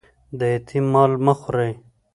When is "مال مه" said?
0.93-1.33